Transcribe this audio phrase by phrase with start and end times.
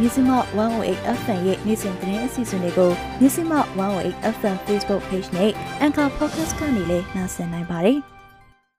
[0.00, 2.90] မြစီမ108 FM ရဲ့နေ့စဉ်သတင်းအစီအစဉ်တွေကို
[3.20, 5.50] မြစီမ108 FM Facebook Page နဲ့
[5.84, 7.98] Anchor Podcast ကနေလည်းနှာစင်နိုင်ပါတယ်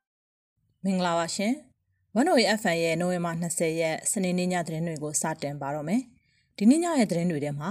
[0.84, 1.54] ။မင်္ဂလာပါရှင်။
[2.16, 6.02] 108 FM ရဲ့နိုဝင်ဘာ20ရက်စနေနေ့ညသတင်းတွေကိုစတင်ပါတော့မယ်။
[6.58, 7.70] ဒီနေ့ညရဲ့သတင်းတွေထဲမှာ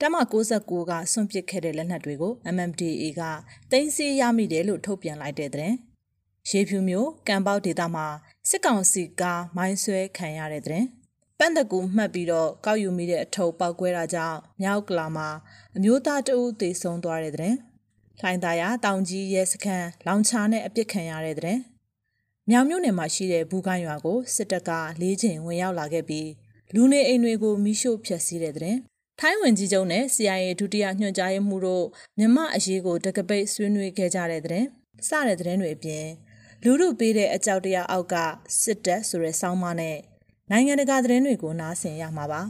[0.00, 0.14] တမ
[0.50, 3.22] 69ကဆွန့်ပစ်ခဲ့တဲ့လက်နက်တွေကို MMDA က
[3.70, 5.74] တင်စီရမိတယ်လို့ထုတ်ပြန်လိုက်တဲ့သတင်း။
[6.50, 8.06] ရေဖြူမျိုးကံပေါက်ဒေသမှာ
[8.48, 9.22] စစ်ကောင်စီက
[9.56, 10.84] မိုင်းဆွဲခံရတဲ့တဲ့
[11.38, 15.28] ပန့်တကူမှတ်ပြီးတော့ကောက်ယူမိတဲ့အထုပ်ပောက်ကွဲတာကြောင့်မြောက်ကလာမှာ
[15.76, 17.54] အမျိုးသားတဦးသေဆုံးသွားတဲ့တဲ့
[18.20, 21.58] လှိုင်သာယာတောင်ကြီးရဲစခန်းလောင်ချာနဲ့အပြစ်ခံရတဲ့တဲ့
[22.50, 24.70] မြောင်မြို့နယ်မှာရှိတဲ့ဘူးကိုင်းရွာကိုစစ်တပ်က
[25.00, 26.30] လေးချိန်ဝင်ရောက်လာခဲ့ပြီး
[26.74, 28.76] လူနေအိမ်တွေကိုမိရှို့ဖျက်ဆီးတဲ့တဲ့
[29.20, 31.86] ထိုင်းဝင်ကြီးချုပ်နဲ့ CIA ဒုတိယညွှန်ကြားရေးမှူးတို့
[32.18, 34.64] မြမအရေးကိုတကပိတ်ဆွေးနွေးခဲ့ကြတဲ့တဲ့
[35.08, 36.06] စတဲ့တဲ့တွေအပြင်
[36.64, 38.14] လူလူပေးတဲ့အကြောက်တရားအောက်က
[38.62, 39.98] စစ်တပ်ဆိုတဲ့စောင်းမနဲ့
[40.50, 42.42] နိုင်ငံတကာသတင်းတွေကိုနားဆင်ရမှာပါ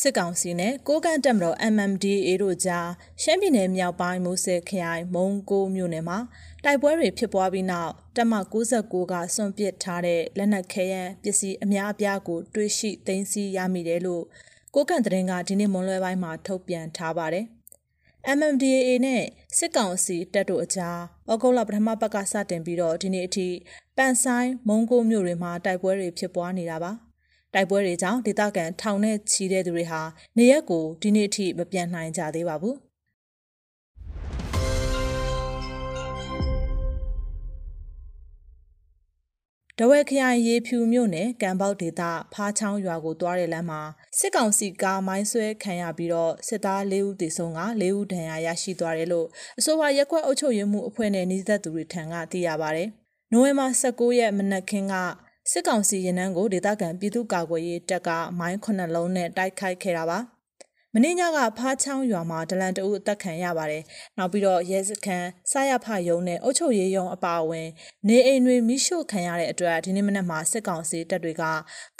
[0.00, 2.88] စစ်ကောင်စီနဲ့ကိုကန့်တက်မတော် MMDA တို့ကြား
[3.22, 6.18] ရှမ်းပြည်နယ်မြောက်ပိုင်းမိုးဆဲခရိုင်မုံကိုမြို့နယ်မှာ
[6.64, 8.34] တိုက်ပွဲတွေဖြစ်ပွားပြီးနောက်တပ်မ
[8.72, 14.24] 69ကစွန့်ပစ်ထားတဲ့လက်နက်ခဲယမ်းပစ္စည်းအများအပြားကိုတွေ့ရှိသိမ်းဆည်းရမိတယ်လို့
[14.74, 17.46] ကိုကန့်သတင်းကဒီနေ့မွန်လွဲပိုင်းမှာထုတ်ပြန်ထားပါတယ်။
[18.36, 19.22] MMDAA နဲ့
[19.58, 20.98] စစ်ကောင်စီတပ်တို့အကြား
[21.30, 23.48] ဩဂုတ်လပထမပတ်ကစတင်ပြီးတော့ဒီနေ့အထိ
[23.96, 26.92] ပန်ဆိုင်မုံကိုမြို့တွေမှာတိုက်ပွဲတွေဖြစ်ပွားနေတာပါ
[27.54, 30.02] တိုက်ပွဲတွေကြောင့်ဒေသခံထောင်နဲ့ချီတဲ့သူတွေဟာ
[30.38, 32.76] နေရက်ကိုဒီနေ့အထိမပြန်နိုင်ကြသေးပါဘူး
[39.80, 43.82] တဝဲခရိုင်ရေဖြူမြို့နယ်ကံပေါက်ဒေသဖားချောင်းရွာကိုတွားတဲ့လမ်းမှာ
[44.18, 49.26] စစ်ကောင်စီကားမိုင်းဆွဲခံရပြီးတော့စစ်သား၄ဦးသေဆုံးက၄ဦးဒဏ်ရာရရှိသွားတယ်လို့
[49.58, 52.84] အဆိုပါရက်ကွက်အုပ်ချုပ်ရေးမှုအဖွဲ့နဲ့နှီးသက်သူတွေထံကသိရပါဗျ။
[53.32, 54.94] နိုဝင်ဘာ16ရက်မနက်ခင်းက
[55.50, 60.20] စစ်ကောင်စီရင်နှန်းကိုဒေသခံပြည်သူ့ကာကွယ်ရေးတပ်ကမိုင်း9လုံးနဲ့တိုက်ခိုက်ခဲ့တာပါ။
[60.94, 63.82] မင်းညကဖားချောင်းရွာမှာဒလန်တအုပ်အသက်ခံရပါတယ်။
[64.18, 67.68] နောက်ပြီးတော့ရဲစခန်းစရဖယုံနဲ့အုတ်ချုပ်ရေးယုံအပါအဝင်
[68.08, 71.42] နေအိမ်တွေမိရှို့ခံရတဲ့အတွက်ဒီနေ့မနက်မှာစစ်ကောင်စီတပ်တွေက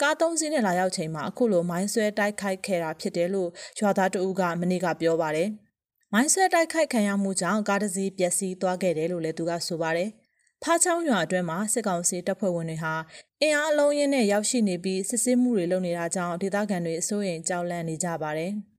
[0.01, 5.49] ကားသုံးစီးနဲ့လာရောက်ချိန်မှာအခုလိုမိုင်းဆွဲတိုက်ခိုက်ခဲ့တာဖြစ်တယ်လို့ရွာသားတအုပ်ကမနေ့ကပြောပါတယ်။
[6.13, 10.09] မိုင်းဆွဲတိုက်ခိုက်ခံရမှုကြောင့်ကားတစ်စီးပျက်စီးသွားခဲ့တယ်လို့လည်းသူကဆိုပါတယ်။
[10.63, 12.93] ဖားချောင်းရွာအတွင်းမှာစစ်ကောင်စီတပ်ဖွဲ့ဝင်တွေဟာ
[13.41, 18.53] အင်အားအလုံးရင်းနဲ့ရောက်ရှိနေပြီးစစ်ဆေးမှုတွေလုပ်နေတာကြောင့်ဒေသခံတွေအစိုးရိမ်ကြောက်လန့်နေကြပါတယ်။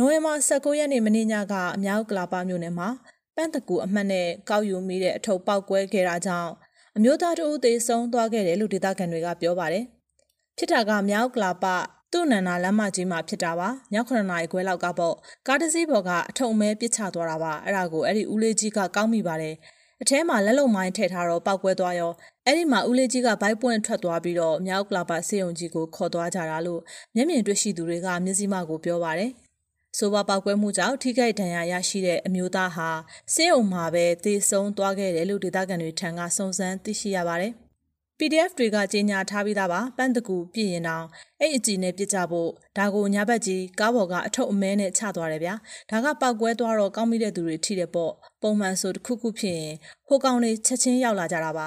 [0.00, 2.88] နိုဝင်ဘာ19ရက်နေ့မနေ့ညကအမြောက်ကလာပါမြို့နယ်မှာ
[3.36, 6.50] ပန်းတကူအမှတ်နဲ့ကောက်ယူမိတဲ့အထုပ်ပောက်ကွဲခဲ့တာကြောင့်
[6.96, 9.84] အမျိုးသားတဦးသေဆုံးသွားခဲ့တယ်လို့ဒေသခံတွေကပြောပါတယ်။
[10.56, 11.64] ဖြစ်တာကမြောက်ကလာပ
[12.12, 15.14] သူ့နန္နာလမ်းမကြီးမှာဖြစ်တာပါ။ည9နာရီခွဲလောက်ကပေါ့
[15.46, 19.54] ကားတစ်စီးပေါ်ကအထုံမဲပစ်ချသွားတာပါ။အဲ့ဒါကိုအဲ့ဒီဦးလေးကြီးကကောင်းမိပါတယ်။
[20.02, 22.12] အထဲမှာလက်လုံမိုင်းထည့်ထားတော့ပောက်ကွဲသွားရော
[22.46, 26.80] အဲ့ဒီမှာဦးလေးကြီးကဘိုက်ပွင့်ထွက်သွားပြီးတော့မြောက်ကလာပါစေယုံကြီးကိုခေါ်သွားကြတာလို့
[27.14, 29.32] မျက်မြင်တွေ့ရှိသူတွေကမျက်စိမှကိုပြောပါတယ်။
[29.98, 32.90] ဆိုပါပောက်ကွဲမှုကြောင့်ထိခိုက်ဒဏ်ရာရရှိတဲ့အမျိုးသားဟာ
[33.34, 37.54] စေးုံမှာပဲသေဆုံးသွားခဲ့တယ်လို့ဒေသခံတွေထံကစုံစမ်းသိရှိရပါတယ်။
[38.18, 41.06] PDF တွေကကြေညာထားပြီးသားပါပန်းတကူပြည်ရင်တောင်
[41.40, 45.54] အဲ့အကြည့်နဲ့ပြစ်ကြဖို့ဒါကိုညာဘက်ကြီးကားပေါ်ကအထုပ်အမဲနဲ့ချသွားတယ်ဗျာ
[45.90, 48.12] ဒါကပောက်ကွဲသွားတော့ကောင်းမိတဲ့သူတွေထိတယ်ပေါ့
[48.42, 49.74] ပုံမှန်ဆိုတစ်ခုခုဖြစ်ရင်
[50.08, 51.66] ဟိုကောင်တွေချက်ချင်းရောက်လာကြတာပါ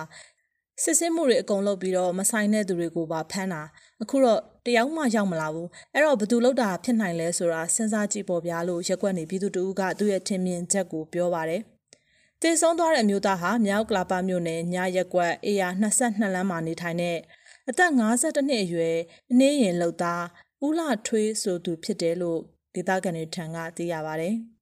[0.84, 3.62] စစ်စစ်မှုတွေအကုန်လုပ်ပြီးတော့မဆိုင်တဲ့သူတွေကိုပါဖမ်းတာ
[4.02, 11.62] အခုတော့ တယောက်မှရောက်မလာဘူးအဲ့တော့ဘသူလောက်တာဖြစ်နိုင်လဲဆိုတာစဉ်းစားကြည့်ပေါ်ဗျာလို့ရက်ွက်နေပြည်သူတူကသူ့ရဲ့ထင်မြင်ချက်ကိုပြောပါတယ်
[12.42, 17.18] တည်ဆုံးသွားတဲ့အမျိုးသားဟာမြောက်ကလာပမြို့နယ်ညရက်ကွက်အေယာ22လမ်းမှာနေထိုင်တဲ့
[17.70, 18.98] အသက်52နှစ်အရွယ်
[19.32, 20.24] အနည်းရင်လောက်သား
[20.66, 22.40] ဦးလာထွေးဆိုသူဖြစ်တယ်လို့
[22.76, 24.36] ဒေသခံတွေထံကသိရပါတယ်။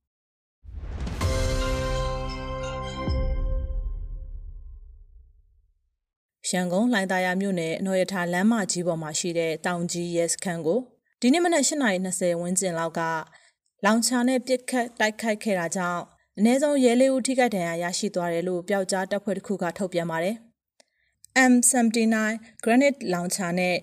[6.51, 10.79] ရန်ကုန်လိုင်သာယာမြို့နယ်နော်ရထာလမ်းမကြီးပေါ်မှာရှိတဲ့တောင်ကြီးရဲစခန်းကို
[11.21, 13.01] ဒီနေ့မနက်8:20ဝန်းကျင်လောက်က
[13.85, 16.01] လောင်ချာနဲ့ပစ်ခတ်တိုက်ခိုက်ခဲ့တာကြောင့်
[16.39, 20.35] အ ਨੇ ဆုံးရဲလေးဦးထိခိုက်ဒဏ်ရာရရှိသွားတယ်လို့ပျောက်ကြားတပ်ဖွဲ့တစ်ခုကထုတ်ပြန်ပါတယ်။
[21.51, 22.15] M79
[22.63, 23.75] Granite Launcher နဲ့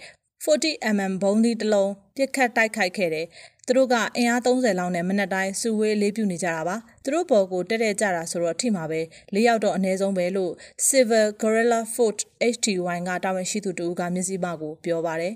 [0.44, 3.26] 40mm ဘုံးသီးတစ်လုံးပစ်ခတ်တိုက်ခိုက်ခဲ့တယ်
[3.66, 9.00] သူတို့ကအင်အား30လောက်နဲ့မနက်တိုင်းစုဝေးလေးပြူနေကြတာပါသူတို့ဘော်ကိုတက်တက်ကြတာဆိုတော့ထိမှာပဲ
[9.34, 10.52] လေးယောက်တော့အနည်းဆုံးပဲလို့
[10.88, 12.18] Civil Guerrilla Fort
[12.54, 15.34] HT1 ကတာဝန်ရှိသူတူကမျက်စိမှကိုပြောပါတယ်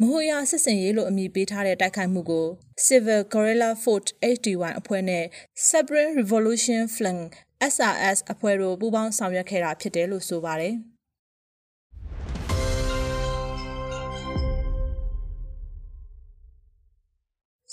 [0.00, 2.46] မဟိုယာစစ်စင်ရေးလို့အမည်ပေးထားတဲ့တိုက်ခိုက်မှုကို
[2.86, 5.24] Civil Guerrilla Fort HT1 အဖွဲ့နဲ့
[5.68, 7.30] Sovereign Revolution Flank
[7.72, 10.76] SRS အဖွဲ့တို့ပူးပေါင်းဆောင်ရွက်ခဲ့တာဖြစ်တယ်လို့ဆိုပါတယ်။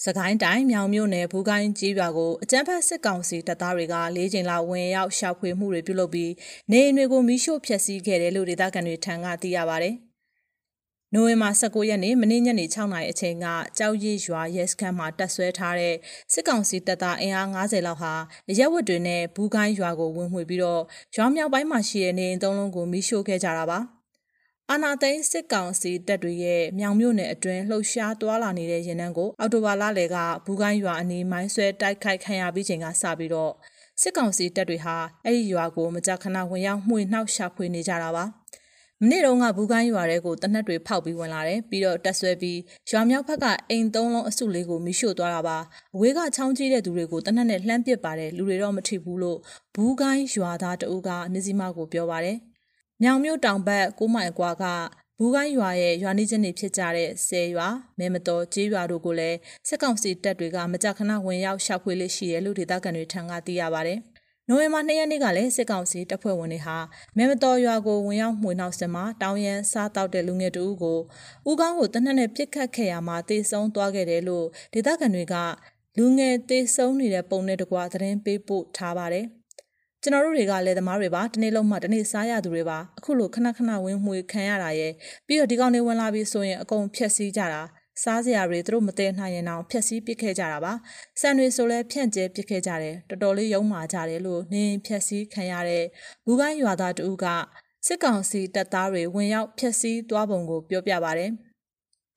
[0.05, 6.31] စကိုင်းတိုင်းမြောင်မြို့နယ်ဘူကိုင်းကြီးရွာကိုအကြမ်းဖက်စစ်ကောင်စီတပ်သားတွေက၄ချိန်လောက်ဝင်ရောက်ရှာဖွေမှုတွေပြုလုပ်ပြီး
[6.71, 9.89] နေအိမ်တွေကိုမိရှို့ဖျက်ဆီးခဲ့တယ်လို့ဒေသခံတွေထံကသိရပါဗျ။
[11.13, 13.45] နိုဝင်ဘာ19ရက်နေ့မနေ့ညနေ6နာရီအချိန်က
[13.77, 15.95] ကြောက်ရည်ရွာရဲစခန်းမှာတပ်ဆွဲထားတဲ့
[16.33, 18.13] စစ်ကောင်စီတပ်သားအင်အား90လောက်ဟာ
[18.59, 20.83] ရဲဝတ်တွေနဲ့ဘူကိုင်းရွာကိုဝင်မှွေပြီးတော့
[21.15, 23.79] ရွာမြောက်ပိုင်းမှာရှိတဲ့နေအိမ်သုံးလုံးကိုမိရှို့ခဲ့ကြတာပါ။
[24.71, 33.53] အာနာသိန်းစစ်ကောင်စီတပ်တွေရဲ့မြောင်မြို့နယ်အတွင်းလှုပ်ရှားတွာလာနေတဲ့ရင်နှန်းကိုအော်တိုဘာလလယ်ကဘူကိုင်းရွာအနီးမိုင်းဆွဲတိုက်ခိုက်ခံရပြီးချိန်ကစပြီးတော့
[34.01, 34.95] စစ်ကောင်စီတပ်တွေဟာ
[35.25, 38.23] အဲ့ဒီရွာကိုမကြာခဏဝင်ရောက်မှွေနှောက်ရှာဖွေနေကြတာပါ
[39.01, 42.59] မနေ့တုန်းကဘူကိုင်းရွာထဲကိုတနက်တွေဖောက်ပြီးဝင်လာတယ်ပြီးတော့တက်ဆွဲပြီး
[42.89, 45.57] ရွာမြောက်ဘက်ကအိမ်သုံးလုံးအစုလေးကိုမိရှို့သွားတာပါ
[45.95, 49.39] အဝေးကချောင်းကြီးတဲ့သူတွေကိုတနက်နဲ့လှမ်းပစ်ပါတယ်လူတွေတော့မထိဘူးလို့
[49.75, 52.37] ဘူကိုင်းရွာသားတအုပ်ကမြစည်းမကိုပြောပါတယ်
[53.03, 54.63] မြောင်မြို့တောင်ဘက်9မိုင်ကွာက
[55.19, 57.67] ဘူးကိုင်းရွာရဲ့ရွာနေချင်းတွေဖြစ်ကြတဲ့ဆယ်ရွာ
[57.99, 59.37] မဲမတော်ကျေးရွာတို့ကိုလည်း
[59.67, 63.95] စစ်ကောင်စီတပ်တွေကမကြာခဏဝင်ရောက်ရှောက်ဖွေလေးရှိတယ်လို့ဒေသခံတွေထံကသိရပါဗျ။
[64.47, 66.77] နိုဝင်ဘာ2ရက်နေ့ကလည်းစစ်ကောင်စီတပ်ဖွဲ့ဝင်တွေဟာ
[67.17, 70.99] မဲမတော်ရွာကိုဝင်ရောက်မှွေနှောက်စင်မှာတောင်ရန်စားတောက်တဲ့လူငယ်တဦးကို
[71.49, 75.35] ဦးကောင်းကိုတနက်နဲ့ပြစ်ခတ်ခဲ့ရမှာတေဆုံးသွားခဲ့တယ်လို့ဒေသခံတွေက
[75.97, 79.25] လူငယ်တေဆုံးနေတဲ့ပုံနဲ့တကွာသတင်းပေးပို့ထားပါတယ်။
[80.05, 84.93] ကျွန်တော်တို့တွေကလည်းသမားတွေပါတနေ့လုံးမှတနေ့စားရသူတွေပါအခုလိုခဏခဏဝင်းမှွေခံရတာရဲ့
[85.27, 87.61] ပြီးတော့ဒီကောင်တွေဝင်လာပြီးဆိုရင်အကုန်ဖြက်စီးကြတာ
[88.03, 90.73] စားစရာတွေသူတို့မတည့်နိုင်ရင်တော့ဖြက်စီးပစ်ခဲ့ကြတာပါ
[91.19, 95.85] ဆန်တွေဆိုလဲဖြန့်ကျဲပစ်ခဲ့ကြတယ်တော်တော်လေးယုံမာကြတယ်လို့နေဖြက်စီးခံရတဲ့
[96.25, 97.25] ဘူကိုင်းရွာသားတူက
[97.87, 101.27] စစ်ကောင်စီတပ်သားတွေဝင်ရောက်ဖျက်ဆီးသွားပုံကိုပြောပြပါဗျ။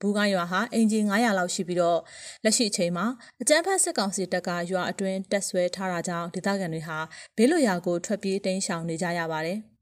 [0.01, 2.01] ဘူကရွာဟာအင်ဂျီ900လောက်ရှိပြီးတော့
[2.45, 3.07] လက်ရှိအချိန်မှာ
[3.43, 6.99] အကြမ်းဖက်စစ်ကောင်စီတပ်ကရွာအတွင်းတက်ဆွဲထားတာကြောင့်ဒေသခံတွေဟာ
[7.37, 9.61] ဘေးလွတ်ရာကိုထွက်ပြေးတိမ်းရှောင်နေကြရပါတယ်။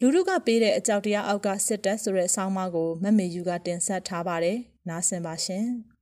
[0.00, 5.66] လူလူကပေးတဲ့အကြောက်တရားအောက်ကစစ်တပ်ဆိုတဲ့ဆောင်းပါးကိုမမေယူကတင်ဆက်ထားပါတယ်။နားဆင်ပါရှင်။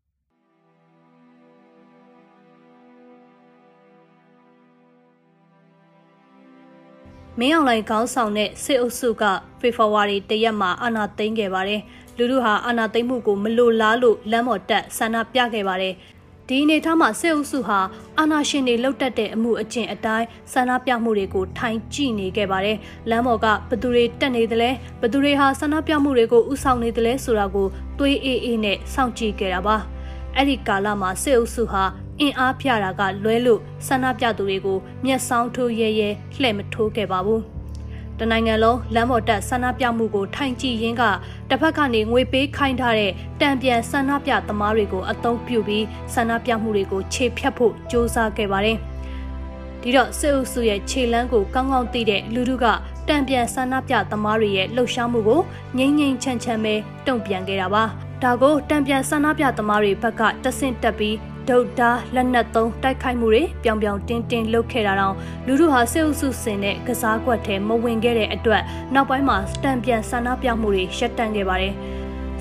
[7.40, 9.24] မင်းအောင်လှိုင်ခေါင်းဆောင်တဲ့စစ်အုပ်စုက
[9.60, 11.80] ဖေဖော်ဝါရီတရက်မှာအာဏာသိမ်းခဲ့ပါတယ်။
[12.16, 15.94] လူလူဟာအာဏာသိမ်းမှုကိုမလိုလားလို့လမ်းပေါ်တက်ဆန္ဒပြခဲ့ပါတယ်။
[16.48, 17.80] ဒီအနေထားမှာစစ်အုပ်စုဟာ
[18.18, 22.76] အာဏာရှင်တွေလှုပ်တက်တဲ့အမှုအကျင့်အတိုင်းဆန္ဒပြမှုတွေကိုထိုင်ကြည့်နေခဲ့ပါတယ်။
[23.10, 24.70] လမ်းပေါ်ကဘသူတွေတက်နေသလဲ
[25.00, 27.66] ဘသူတွေဟာဆန္ဒပြမှုတွေကိုဥဆောင်နေသလဲဆိုတာကို
[27.98, 29.76] တွေးအေးအေးနဲ့စောင့်ကြည့်ခဲ့တာပါ။
[30.36, 31.84] အဲ့ဒီကာလမှာစစ်အုပ်စုဟာ
[32.20, 36.08] အင်အားပြတာကလွဲလို့ဆန္ဒပြသူတွေကိုမျက်စောင်းထိုးရဲရဲ
[36.40, 37.42] လှည့်မထိုးခဲ့ပါဘူး။
[38.18, 41.02] တနိုင်ငံလုံးလမ်းပေါ်တက်ဆန္ဒပြမှုကိုထိုင်ကြည့်ရင်းက
[41.48, 48.78] တစ်ဖက်ကနေငွေပေးခိုင်းထားတဲ့တံပြန်ဆန္ဒပြသမားတွေကိုအသုံးပြုပြီးဆန္ဒပြမှုတွေကိုခြေဖြတ်ဖို့ကြိုးစားခဲ့ပါတယ်။
[49.82, 52.66] ဒီတော့စစ်အုပ်စုရဲ့ခြေလန်းကိုကောင်းကောင်းသိတဲ့လူတို့က
[53.08, 55.40] တံပြန်ဆန္ဒပြသမားတွေရဲ့လှုပ်ရှားမှုကို
[55.78, 56.74] ငိမ့်ငိမ့်ချမ်းချမ်းပဲ
[57.06, 57.84] တုံ့ပြန်ခဲ့တာပါ။
[58.22, 61.16] ဒါကိုတံပြန်ဆန္ဒပြသမားတွေဘက်ကတဆင့်တက်ပြီး
[61.48, 65.14] ဒုတ်တာလက်နက်သုံးတိုက်ခိုက်မှုတွေပြောင်ပြောင်တင်းတင်းလုပ်ခဲ့တာတော့
[65.46, 68.62] လူလူဟာစစ်အုပ်စုစင်တဲ့ကစားကွက်ထဲမဝင်ခဲ့တဲ့အတွက်
[68.94, 71.74] နောက်ပိုင်းမှာတံပြန်ဆန္ဒပြမှုတွေရပ်တန့်ခဲ့ပါတယ်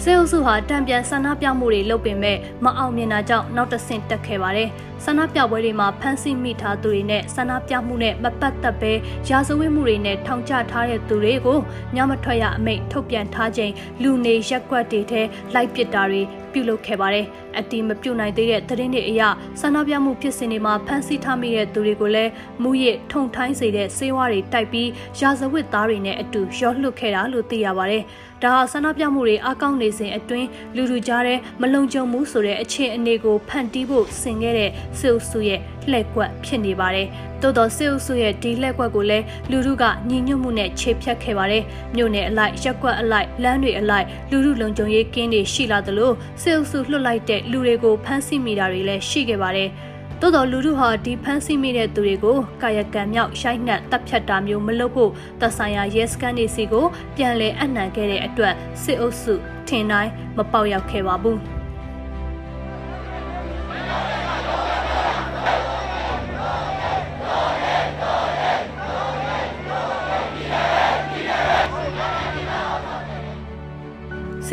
[0.03, 4.69] စေအုပ်စုဟာတံပြန်ဆန္ဒပြမှုတွေလုပ်ပင်မဲ့မအောင်မြင်တာကြောင့်နောက်တဆင့်တက်ခဲ့ပါတယ်။
[5.05, 8.91] ဆန္ဒပြပွဲတွေမှာဖမ်းဆီးမိထားသူတွေနဲ့ဆန္ဒပြမှုနဲ့မပတ်သက်ပဲ
[9.29, 11.59] ရာဇဝတ်မှုတွေနဲ့ထောင်ချထားတဲ့သူတွေကို
[11.95, 15.21] ညမထွက်ရအမိန့်ထုတ်ပြန်ထားခြင်းလူနေရက်ကွက်တွေထဲ
[15.53, 16.21] လိုက်ပစ်တာတွေ
[16.51, 17.25] ပြုလုပ်ခဲ့ပါတယ်။
[17.57, 19.21] အတီးမပြုတ်နိုင်သေးတဲ့သတင်းတွေအရ
[19.61, 22.31] ဆန္ဒပြမှုဖြစ်စဉ်တွေမှာဖမ်းဆီးထားမိတဲ့သူတွေကိုလည်း
[22.63, 24.89] မူရစ်ထုံထိုင်းစေတဲ့စေဝါတွေတိုက်ပြီး
[25.19, 28.03] ရာဇဝတ်သားတွေနဲ့အတူရောလှုပ်ခဲ့တာလို့သိရပါတယ်။
[28.43, 37.07] ဒါဟာဆန္ဒပြမှုတွေအကောင့်နေစဉ်အတွင်းလူလူကြားတဲ့မလုံခြုံမှုဆိုတဲ့အခြေအနေကိုဖန်တီးဖို့ဆင်ခဲ့တဲ့စစ်အုပ်စုရဲ့လှည့်ကွက်ဖြစ်နေပါတယ်။
[37.41, 41.63] သို့တော့စစ်အုပ်စုရဲ့ဒီလှည့်ကွက်ကိုလည်းလူလူကညီညွတ်မှုနဲ့ခြေဖြတ်ခဲ့ပါတယ်။
[41.95, 49.69] မြို့နယ်အလိုက်ရက်ကွက်အလိုက်လမ်းတွေအလိုက်လူလူလုံခြုံရေးကင်းတွေရှိလာသလိုစစ်အုပ်စုလွှတ်လိုက်တဲ့လူတွေကိုဖမ်းဆီးမိတာတွေလည်းရှိခဲ့ပါတယ်။
[50.23, 56.85] သို့တော်လူထုဟာဒီဖမ်းဆီးမိတဲ့သူတွေကိုကာယကံမြောက်ရိုက်နှက်တပ်ဖြတ်တာမျိုးမလုပ်ဖို့သက်ဆိုင်ရာရဲစခန်းတွေစီကို
[57.15, 59.33] ပြန်လည်အနှံခဲ့တဲ့အတွက်စစ်အုပ်စု
[59.67, 61.39] ထင်တိုင်းမပေါက်ရောက်ခဲ့ပါဘူး။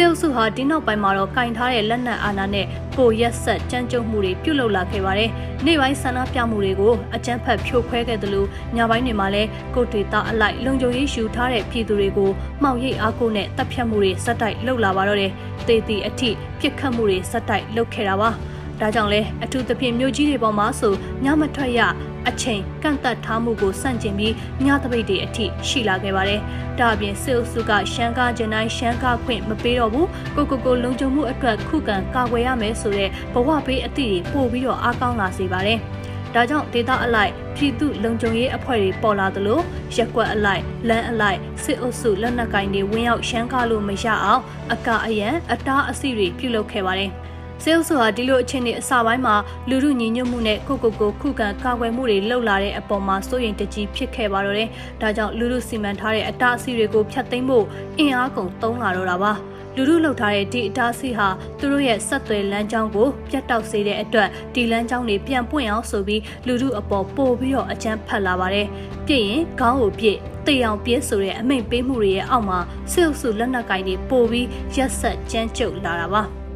[0.00, 5.30] စေအုပ်စုဟာဒီနောက်ပိုင်းမှာတော့ကင်ထားတဲ့လက်နက်အာဏာနဲ့ပိုရက်ဆက်ကြမ်းကြုတ်မှုတွေပြုလုပ်လာခဲ့ပါတယ်။
[5.66, 12.30] နေ့ပိုင်းဆန္ဒပြမှုတွေကိုအကြမ်းဖက်ဖြိုခွဲခဲ့တယ်လို့ညပိုင်းတွေမှာလည်းကိုတေတာအလိုက်လုံခြုံရေးရှူထားတဲ့ပြည်သူတွေကို
[12.62, 15.32] မှောက်ရိပ်အားကိုနဲ့တပ်ဖြတ်မှုတွေစက်တိုက်လုပ်လာပါတော့တယ်။
[15.66, 18.30] တေတီအထိပြစ်ခတ်မှုတွေစက်တိုက်လုပ်ခဲ့တာပါ။
[18.80, 20.94] ဒါကြောင့်လဲအထူးသဖြင့်မြို့ကြီးတွေပေါ်မှာဆို
[21.24, 21.80] ညမထွက်ရ
[22.28, 26.40] အချိန်ကန့်သက်ထားမှုကိုစန့်ကျင်ပြီးညသပိတ်တွေအထိရှိလာခဲ့ပါတယ်။
[26.78, 30.06] ဒါအပြင်စစ်အုပ်စုကရှမ်းကားကျန်တိုင်းရှမ်းကားခွင့်မပေးတော့ဘူး။
[30.36, 35.78] ကိုကိုကိုလုံခြုံမှုအတွက်ခုခံကာကွယ်ရမယ်ဆိုတဲ့ဘဝပေးအသည့်တွေပို့ပြီးတော့အားကောင်းလာစေပါတယ်။
[36.34, 39.60] ဒါကြောင့်ဒေတာအလိုက်ပြည်သူလုံခြုံရေးအဖွဲ့တွေပေါ်လာသလို
[39.96, 44.42] ရက်ကွက်အလိုက်လမ်းအလိုက်စစ်အုပ်စုလက်နက်ကင်တွေဝင်ရောက်ရှမ်းကားလို့မရအောင်
[44.72, 47.12] အကအယံအတားအဆီတွေပြုလုပ်ခဲ့ပါတယ်။
[47.62, 49.34] စေအုပ်စုဟာဒီလိုအခြေအနေအစပိုင်းမှာ
[49.68, 54.68] လူမှုညီညွတ်မှုနဲ့ကိုကိုကိုခုခံကာကွယ်မှုတွေလှုပ်လာတဲ့အပေါ်မှာစိုးရိမ်တကြီးဖြစ်ခဲ့ပါတော့တယ်။
[55.00, 57.66] ဒါကြောင့်လူမှုစီမံထားတဲ့အတားအဆီးတွေကိုဖျက်သိမ်းဖို့
[57.98, 59.32] အင်အားကုန်သုံးလာတော့တာပါ။
[59.76, 68.66] လူလူလောက်ထားတဲ့ဒီအတားဆီးဟာသူတို့ရဲ့ဆက်သွယ်လမ်းကြောင်းကိုပြတ်တောက်စေတဲ့အတွက်ဒီလမ်းကြောင်းတွေပြန်ပွင့်အောင်ဆိုပြီးလူလူအပေါ်ပို့ပြီးတော့အကြမ်းဖက်လာပါတယ်။
[69.06, 72.58] ပြည့်ရင်ခေါင်းကိုပြည့်တေအောင်ပြည့်ဆိုတဲ့အမိန့်ပေးမှုတွေရဲ့အောက်မှာ
[72.92, 74.46] စစ်အုပ်စုလက်နက်ကင်တွေပို့ပြီး
[74.76, 76.24] ရက်ဆက်ကြမ်းကြုတ်လာတာပါ။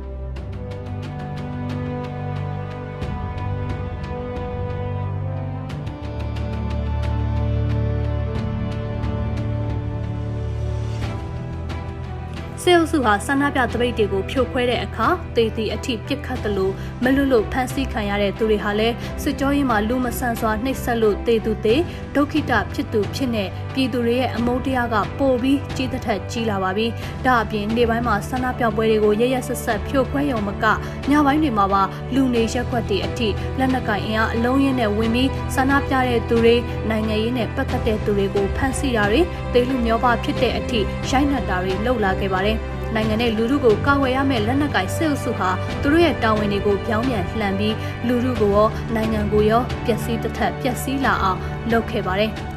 [12.63, 21.77] စေအုပ်စုဟာဆန္ဒပြတပိတ်တွေကိုဖြိုခွဲတဲ့အခါတေတီအထိပြစ်ခတ်တယ်လို့မလွတ်လို့ဖမ်းဆီးခံရတဲ့သူတွေဟာလည်းစစ်ကြောရေးမှာလူမဆန်စွာနှိပ်စက်လို့တေသူတေ
[22.15, 26.87] ဒုက္ခိတဖြစ်သူဖြစ်နေပြည်သူတွေရဲ့အမုန်းတရားကပိုပြီးကြီးသက်ထက်ကြီးလာပါပြီ။
[27.27, 30.65] ဒါအပြင်နေပိုင်းမှာဆန္ဒပြပွဲတွေကိုရရဆက်ဆက်ဖြိုခွဲရုံမက
[31.11, 31.83] ညပိုင်းတွေမှာပါ
[32.15, 33.29] လူနေရက်ွက်တွေအထိ
[33.59, 36.55] လက်နက်ကင်အင်အားအလုံးရင်းနဲ့ဝင်ပြီးဆန္ဒပြတဲ့သူတွေ
[36.91, 39.21] နိုင်ငံရေးနဲ့ပတ်သက်တဲ့သူတွေကိုဖမ်းဆီးတာတွေ
[39.53, 42.59] တေလူမျောပါဖြစ်တဲ့အထိရိုက်နှက်တာတွေလှုပ်လာခဲ့ပါတယ်။
[42.95, 45.51] နိုင်ငံနဲ့လူထုကိုကာကွယ်ရမယ့်လက်နက်ကိုင်စစ်အုပ်စုဟာ
[45.83, 47.75] သူတို့ရဲ့တာဝန်တွေကိုပြောင်းပြန်လှန်ပြီး
[48.07, 51.39] လူထုကိုရောနိုင်ငံကိုရောပျက်စီးတစ်ထက်ပျက်စီးလာအောင်
[51.71, 52.33] လုပ်ခဲ့ပါတယ်။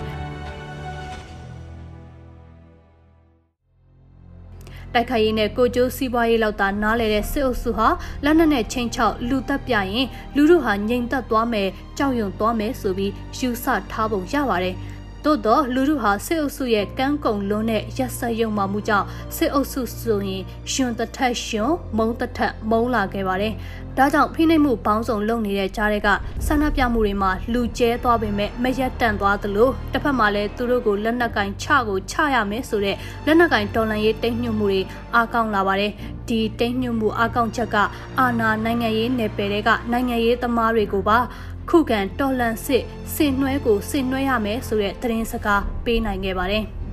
[4.94, 7.88] တိုက်ခိုက်ရေးနဲ့ကိုကျိုးစီးပွားရေးလောက်သာနားလဲတဲ့စစ်အုပ်စုဟာ
[8.26, 14.76] လက်နက်နဲ့ချင်းချောက်လူတက်ပြရင်လူတို့ဟာငြိမ်သက်သွားမယ်ကြောက်ရွံ့သွားမယ်ဆိုပြီးယူဆထားပုံရပါတယ်။
[15.28, 23.54] သို့တော့လူထုဟာစစ်အုပ်စုရဲ့ကန်းကုံလွန်းတဲ့ရက်စက်ရုံမှမှုကြောင့်စစ်အုပ်စုဆိုရင်ရှင်တထက်ရှင်မုံတထက်မုံလာခဲ့ပါတယ်။
[23.98, 26.10] ဒါကြောင့်ဖိနှိပ်မှုပေါင်းစုံလုပ်နေတဲ့ကြားတွေက
[26.46, 34.82] ဆန္ဒပြမှုတွေမှာလူကျဲသွားပေမဲ့မရက်တန့်သွားသလိုတစ်ဖက်မှာလည်းသူတို့ကိုလက်နက်ကင်ချကိုချရမယ်ဆိုတဲ့လက်နက်ကင်တော်လှန်ရေးတိတ်ညွတ်မှုတွေ
[35.16, 35.92] အားကောင်းလာပါတယ်။
[36.28, 37.78] ဒီတိတ်ညွတ်မှုအားကောင်းချက်က
[38.20, 41.18] အာဏာနိုင်ငံရေးနယ်ပယ်တွေကနိုင်ငံရေးသမားတွေကိုပါ
[41.70, 42.84] ခုခံတော်လန်စစ်
[43.16, 46.66] စင်နှွဲကိုစင်နှွဲရမယ်ဆိုတဲ့သတင်းစကားပေးနိုင်ခဲ့ပါတယ်။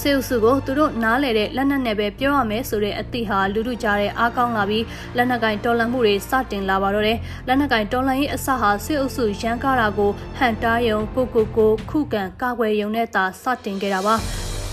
[0.00, 4.84] စေအုပ်စုကိုသူတို့နားလေတဲ့လက်နက်နဲ့ပဲပြောရမယ်ဆိုတဲ့အသည့်ဟာလူလူကြားတဲ့အားကောင်းလာပြီး
[5.16, 14.14] လက်နက်ကင်တော်လှန်မှုတွေစတင်လာပါတော့တယ်လက်နက်ကင်တော်လှန်ရေးအစဟာစေအုပ်စုရန်ကားတာကိုဟန်တားယုံကိုကိုကိုခုခံကာကွယ်ယုံနဲ့သာစတင်ခဲ့တာပါ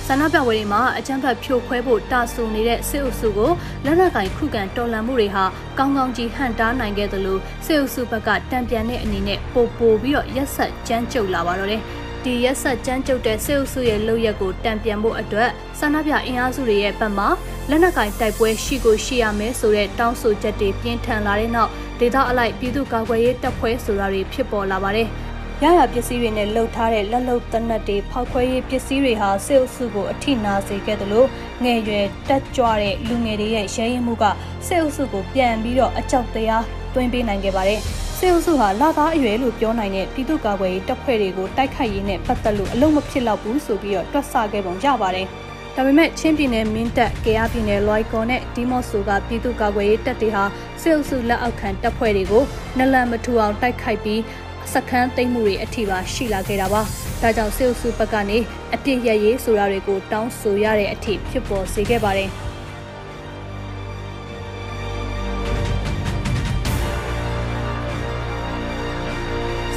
[0.08, 3.52] ဆန္ဒပြပွဲတွေမှာအကြမ်းဖက်ဖြိုခွဲဖို့တာဆူနေတဲ့စစ်အုပ်စုကို
[3.86, 5.44] လက်နက်ကင်ခုခံတော်လှန်မှုတွေဟာ
[5.78, 11.82] ကောင်းကောင်းကြီးဟန်တားနိုင်ခဲ့သလိုစစ်အုပ်စုဘက်ကတံပြန်တဲ့အနေနဲ့ပိုပိုပြီးတော့ရက်ဆက်ကြမ်းကြုတ်လာပါတော့တယ်
[12.24, 17.26] ဒီရက်ဆက်ကြမ်းကြုတ်တဲ့စစ်အုပ်စုရဲ့လုပ်ရက်ကိုတံပြန်ဖို့အတွက်ဆန္ဒပြအင်အားစုတွေရဲ့ဘက်မှ
[17.70, 25.10] လက်နက်ကင်တိုက်ပွဲရှိကိုရှိရမယ်ဆိုတဲ့တောင်းဆိုချက်တွေပြင်းထန်လာတဲ့နောက်ဒေသအလိုက်ပြည်သူ့ကာကွယ်ရေးတပ်ဖွဲ့ဆိုတာတွေဖြစ်ပေါ်လာပါတယ်။
[25.64, 31.28] ရရပစ္စည်းတွေနဲ့လှုပ်ထားတဲ့လက်လုံတနတ်တွေဖောက်ခွဲရေးပစ္စည်းတွေဟာစစ်အုပ်စုကိုအထိနာစေခဲ့တယ်လို့
[31.64, 34.24] ငယ်ရွယ်တက်ကြွတဲ့လူငယ်တွေရဲ့ရဲရင်မှုက
[34.68, 36.64] စစ်အုပ်စုကိုပြန်ပြီးတော့အကြောက်တရား
[36.94, 37.80] တွင်းပေးနိုင်ခဲ့ပါတယ်။
[38.18, 45.28] စစ်အုပ်စုဟာလာသားအရွယ်လို့ပြောနိုင်တဲ့ပြည်သူ့ကာကွယ်ရေးတပ်ဖွဲ့တွေကိုတိုက်ခိုက်ရေးနဲ့ပတ်သက်လို့အလုံးမဖြစ်တော့ဘူးဆိုပြီးတော့တွက်ဆခဲ့ပုံရပါတယ်။
[45.76, 50.44] ဒါပေမဲ့ချင်းပြည်နယ်မင်းတပ်၊ကေအားပြည်နယ်လွိုင်ကော်နဲ့ဒီမော့ဆိုကပြည်သူ့ကာကွယ်ရေးတပ်တွေဟာ
[50.82, 52.44] စစ်အုပ်စုလက်အောက်ခံတပ်ဖွဲ့တွေကို
[52.78, 54.22] နလန်မထူအောင်တိုက်ခိုက်ပြီး
[54.74, 56.82] စခန်းသိမ်းမှုတွေအထိပါရှိလာခဲ့တာပါ။
[57.22, 58.38] ဒါကြောင့်စေအုပ်စုဘက်ကနေ
[58.76, 62.30] အပြစ်ရရေးဆိုတာတွေကိုတောင်းဆိုရတဲ့အထိဖြစ်ပေါ်စေခဲ့ပါတယ်။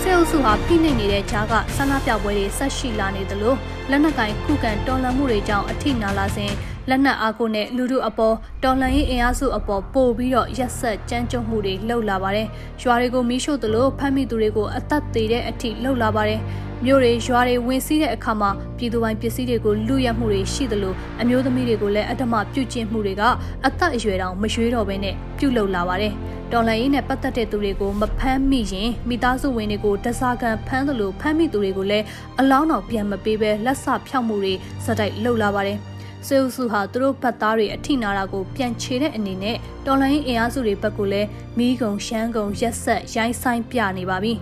[0.00, 3.55] စေအုပ်စုဟာဖိနှိပ်နေတဲ့ကြားကဆန္ဒပြပွဲတွေဆက်ရှိလာနေသလို
[3.91, 6.53] လက်နက်ကင်ခုခံတော်လှန်မှုတွေကြောင့်အထိနာလာစဉ်
[6.88, 12.47] လက်နက်အားကိုနဲ့လူလူအပေါ်တော်လှန်ရေးအင်အားစုအပေါ်ပို့ပြီးတော့ရက်ဆက်ကြမ်းကြုတ်မှုတွေလှုပ်လာပါတယ်။
[12.83, 16.41] ရွာတွေကိုမီးရှို့သလိုဖမ်းမိသူတွေကိုအသက်သေးတဲ့အထိလှုပ်လာပါတယ်။
[16.85, 23.23] မြို့တွေရွာတွေဝင်စီးတဲ့အခါမှာပြည်သူပိုင်းပစ္စည်းတွေကိုလူရမှုတွေရှိသလိုအမျိုးသမီးတွေကိုလည်းအဓမ္မပြုကျင့်မှုတွေက
[23.67, 26.12] အသက်အရွယ်တောင်မရွေးတော့ဘဲနဲ့ပြုလုပ်လာပါတယ်။
[26.53, 32.05] တော်လှန်ရေးနဲ့ပတ်သက်တဲ့သူတွေကိုမဖမ်းမိရင်မိသားစုဝင်တွေကိုတစားကန်ဖမ်းသလိုဖမ်းမိသူတွေကိုလည်း
[32.41, 34.53] အလောင်းတော်ပြန်မပေးဘဲလက်ဆဖြောက်မှုတွေ
[34.85, 35.79] စတိုက်လှုပ်လာပါတယ်။
[36.26, 41.28] စေအုပ်စုဟာသူတို့ဘတ်သားတွေအထိနာတာကိုပြန်ချေတဲ့အနေနဲ့တော်လိုင်းအင်အားစုတွေဘက်ကလည်း
[41.59, 44.33] မိကုံရှမ်းကုံရက်ဆက်ရိုင်းဆိုင်ပြနေပါပြီ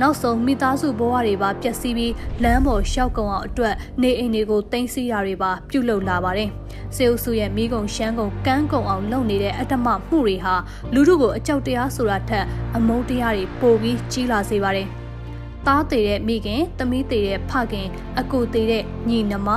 [0.00, 6.48] နောက်ဆုံးမိသားစုဘဝတွေပါပျက်စီးပြီးလမ်းပေါ်ရှောက်ကုံအောင်အတွက်နေအိမ်တွေကိုတင်စီတာတွေပါပြုလုပ်လာပါတယ်။
[6.96, 10.54] စေအုပ်စုရဲ့မိကုံရှမ်းကုံကန်းကုံအောင်လုပ်နေတဲ့အတ္တမမှုတွေဟာ
[10.94, 12.44] လူထုကိုအကြောက်တရားဆိုတာထက်
[12.76, 14.88] အမုန်းတရားတွေပိုပြီးကြီးလာစေပါတယ်။
[15.66, 17.86] သားသေးတဲ့မိခင်၊သမီးသေးတဲ့ဖခင်၊
[18.20, 19.50] အကိုသေးတဲ့ညီနှမ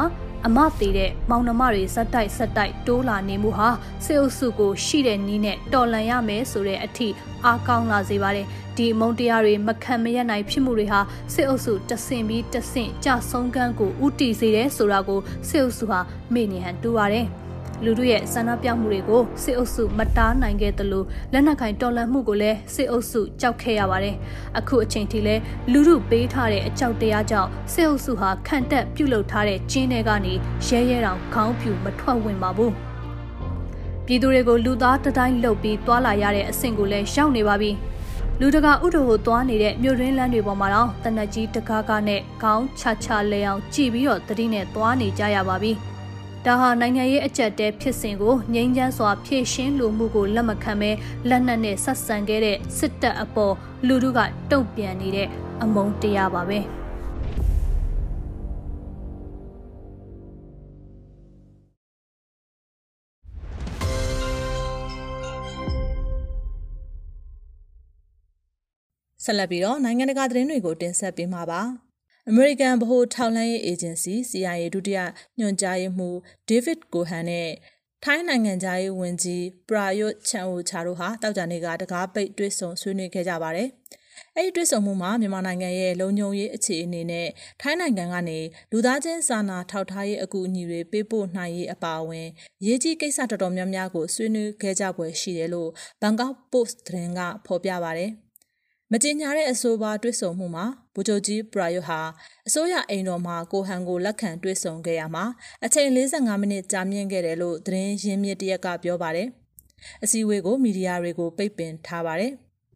[0.47, 3.69] အမသေးတဲ့မောင်နှမတွေဇက်တိုက်ဇက်တိုက်တိုးလာနေမှုဟာ
[4.05, 7.07] စေအုပ်စုကိုရှိတဲ့နီးနဲ့တော်လန်ရမယ်ဆိုတဲ့အထိ
[7.45, 8.47] အားကောင်းလာစေပါတယ်
[8.77, 10.99] ဒီမုံတရားတွေမခံမရနိုင်ဖြစ်မှုတွေဟာ
[11.33, 15.99] စစ်အုပ်စုတဆင်ပြီးတဆင့်ကြဆုံးကန်းကိုဥတီစေတယ်ဆိုတာကိုစစ်အုပ်စုဟာ
[16.33, 17.44] မေ့နေဟန်တူပါတယ်
[17.83, 21.03] လူတို့ရဲ့ဆန္ဒပြမှုတွေကိုစစ်အုပ်စုမတားနိုင်ခဲ့သလို
[21.33, 24.15] လက်နက်ကင်တော်လှန်မှုကိုလည်းစစ်အုပ်စုကြောက်ခဲ့ရပါတယ်။
[24.57, 25.41] အခုအချိန်ထိလည်း
[25.71, 30.33] လူတို့ပေးထားတဲ့အကြောက်တရားကြောင့်စစ်အုပ်စုဟာခံတက်ပြုတ်လုထားတဲ့ကျင်းတွေကနေ
[30.67, 32.71] ရဲရဲတောင်ခေါင်းပြူမထွက်ဝင်ပါဘူး။
[34.05, 37.71] ပြည်သူတွေကိုလူသားတတိုင်းလှုပ်ပြီးတွာလာရတဲ့အဆင့်ကိုလည်းရောက်နေပါပြီ။
[38.39, 45.73] လူတကာဥတော်ကိုသွားနေတဲ့မြို့ရင်းလမ်းတွေပေါ်မှာတော့တနက်ကြီးတကားကားနဲ့ခေါင်းချချလဲအောင်ကြည်ပြီးတော့တတိနဲ့သွားနေကြရပါပြီ။
[46.49, 50.91] ဒါဟာနိုင်ငံရေးအကြက်တဲဖြစ်စဉ်ကိုငြိမ်းချမ်းစွာဖြည့်ရှင်းလိုမှုကိုလက်မခံဘဲ
[51.29, 53.55] လက်နက်နဲ့ဆက်ဆံခဲ့တဲ့စစ်တပ်အပေါ်
[53.87, 54.19] လူထုက
[54.51, 55.27] တုံ့ပြန်နေတဲ့
[55.61, 56.59] အမုန်းတရားပါပဲ။
[69.23, 71.61] ဆက်လက်ပြီးတော့နိုင်ငံတကာသတင်းတွေကိုတင်ဆက်ပေးမှာပါ။
[72.31, 74.99] American ဗဟိုထောက်လှမ်းရေး agency CIA ဒုတိယ
[75.39, 76.15] ညွှန်ကြားရေးမှူး
[76.49, 77.49] David Cohen နဲ့
[78.03, 83.69] ထိုင်းနိုင်ငံသားရေးဝန်ကြီးပရာယွတ်ချန်အိုချာတို့ဟာတောက်ကြနေကတကားပိတ်တွေ့ဆုံဆွေးနွေးခဲ့ကြပါတယ်။
[84.37, 87.27] အဲဒီတွေ့ဆုံမှုမှာမြန်မာနိုင်ငံရဲ့လုံခြုံရေးအခြေအနေနဲ့
[87.61, 88.39] ထိုင်းနိုင်ငံကနေ
[88.71, 92.27] လူသားချင်းစာနာထောက်ထားရေးအကူအညီတွေပေးပို့နိုင်ရေးအပါအဝင်
[92.65, 95.69] ရေးကြီးကိစ္စတော်တော်များများကိုဆွေးနွေးခဲ့ကြပွဲရှိတယ်လို့
[96.01, 98.11] Bangkok Post သတင်းကဖော်ပြပါတယ်။
[98.91, 101.99] မကြေညာတဲ့အဆိုပါတွစ်ဆုံမှုမှာဗိုလ်ချုပ်ကြီးပရာယုဟာ
[102.47, 105.25] အစိုးရအိမ်တော်မှာကိုဟန်ကိုလက်ခံတွစ်ဆုံခဲ့ရမှာ
[105.65, 109.27] အချိန်45မိနစ်ကြာမြင့်ခဲ့တယ်လို့သတင်းရင်းမြစ်တရက်ကပြောပါတယ်။
[110.03, 112.31] အစည်းအဝေးကိုမီဒီယာတွေကိုပိတ်ပင်ထားပါတယ်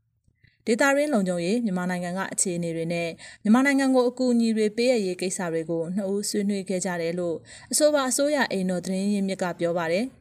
[0.65, 3.09] ။ဒေတာရင်းလုံခြုံရေးမြန်မာနိုင်ငံကအခြေအနေတွေနဲ့
[3.43, 7.35] မြန်မာနိုင်ငံကိုအကူအညီတွေပေးရရေးကိစ္စတွေကိုနှစ်ဦးဆွေးနွေးခဲ့ကြတယ်လို့
[7.71, 10.05] အဆိုပါအစိုးရအိမ်တော်သတင်းရင်းမြစ်ကပြောပါတယ်။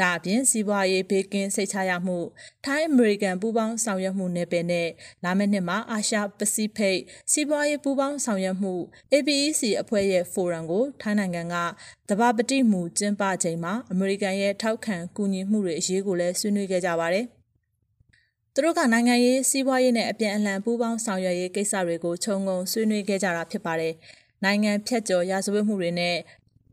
[0.00, 2.18] ဒါအပြင်စီးပွားရေးဘေးကင်းစိတ်ချရမှု
[2.64, 4.88] ထိုင်းအမေရိကန်ပူးပေါင်းဆောင်ရွက်မှုနယ်ပယ်နဲ့
[5.24, 7.00] လာမယ့်နှစ်မှာအာရှပစိဖိတ်
[7.32, 8.74] စီးပွားရေးပူးပေါင်းဆောင်ရွက်မှု
[9.12, 11.56] APEC အဖွဲ့ရဲ့ဖိုရမ်ကိုထိုင်းနိုင်ငံက
[12.08, 17.26] တဘာပတိမူကျင်းပချိန်မှာအမေရိကန်ရဲ့ထောက်ခံကူညီမှုတွေအရေးကိုလည်းဆွေးနွေးခဲ့ကြပါတယ်။
[18.54, 23.94] သူတို့ကနိုင်ငံရေးစီးပွားရေးနဲ့အပြန်အလှန်ပူးပေါင်းဆောင်ရွက်ရေးကိစ္စတွေကိုခြုံငုံဆွေးနွေးခဲ့ကြတာဖြစ်ပါတယ်။
[24.44, 26.16] နိုင်ငံဖြတ်ကျော်ရာဇဝတ်မှုတွေနဲ့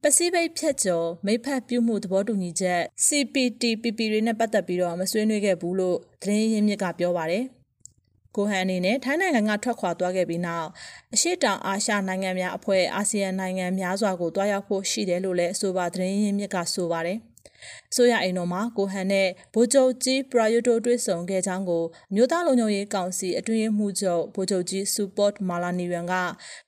[0.04, 7.44] ပစိဖိတ်ဖြတ်ကျော်မိဖက်ပြုမှုသဘောတူညီချက် CPTPP တွေနဲ့ပတ်သက်ပြီးတော့မဆွေးနွေးခဲ့ဘူးလို့သတင်းရင်းမြစ်ကပြောပါတယ်။
[8.36, 10.68] ကိုဟန်အနေနဲ့ထိုင်းနိုင်ငံကထွက်ခွာသွားခဲ့ပြီးနောက်
[11.14, 17.18] အရှိတောင်အာရှနိုင်ငံများအဖွဲ့အာဆီယံနိုင်ငံများစွာကိုတွားရောက်ဖို့ရှိတယ်လို့လည်းအဆိုပါသတင်းရင်းမြစ်ကဆိုပါတယ်။
[17.96, 21.84] ဆိုရအိမ်တော်မှာကိုဟန်နဲ့ဗိုလ်ချုပ်ကြီးပရာယုတိုတွေ့ဆုံခဲ့ကြောင်းကို
[22.16, 26.14] မြို့သားလုံခြုံရေးကောင်စီအတွင်းမှုချုပ်ဗိုလ်ချုပ်ကြီးစူပေါ့မာလာနီယန်က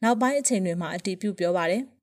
[0.03, 1.83] နောက်ပိုင်းအချိန်တွေမှာအတည်ပြုပြောပါတယ်။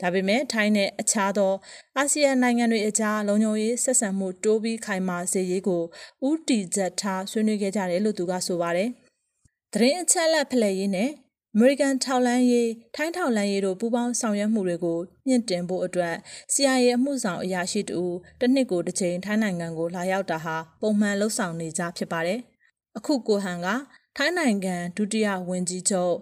[0.00, 1.52] ဒါပေမဲ့ထိုင်းနဲ့အခြားသော
[1.96, 5.82] အာဆီယံနိုင်ငံတွေအကြားလုံခြုံရေးဆက်ဆံမှုတိုးပြီးခိုင်မာစေရေးကို
[6.28, 8.88] ဥတီချက်ထားဆွေးနွေးခဲ့ကြတယ်လို့သူကဆိုပါတယ်။
[9.72, 11.10] သတင်းအချက်အလက်ဖလှယ်ရေးနဲ့
[11.54, 16.14] အမေရိကန်ထောက်လန်းရေးထိုင်းထောက်လန်းရေးတို့ပူးပေါင်းဆောင်ရွက်မှုတွေကိုမြင့်တင်ဖို့အတွက်
[16.54, 18.02] CIA အမှုဆောင်အရာရှိတူ
[18.40, 22.40] တစ်နှစ်ကိုတစ်ကြိမ်ထိုင်းနိုင်ငံကိုလာရောက်တာဟာပုံမှန်လှုပ်ဆောင်နေကြဖြစ်ပါတယ်။
[22.98, 23.68] အခုကိုဟန်က
[24.16, 26.14] ထိုင်းနိုင်ငံဒုတိယဝန်ကြီးချုပ်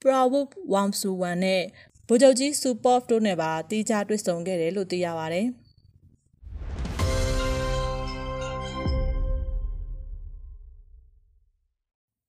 [0.00, 1.62] ပရာဝုတ်ဝမ်ဆူဝမ်နဲ့
[2.08, 5.42] ဗိုလ်ချုပ်ကြီးစူပေါ့ဖ်တို့နဲ့ပါတီးခြားတွေ့ဆုံခဲ့တယ်လို့သိရပါဗျ။